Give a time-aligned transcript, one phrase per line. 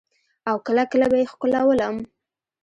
[0.49, 1.95] او کله کله به يې ښکلولم.